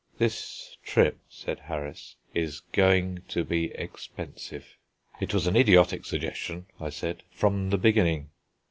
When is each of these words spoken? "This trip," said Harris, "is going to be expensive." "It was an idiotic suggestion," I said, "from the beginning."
"This 0.17 0.77
trip," 0.83 1.19
said 1.29 1.59
Harris, 1.59 2.15
"is 2.33 2.61
going 2.71 3.21
to 3.27 3.43
be 3.43 3.65
expensive." 3.75 4.65
"It 5.19 5.31
was 5.31 5.45
an 5.45 5.55
idiotic 5.55 6.05
suggestion," 6.05 6.65
I 6.79 6.89
said, 6.89 7.21
"from 7.29 7.69
the 7.69 7.77
beginning." 7.77 8.31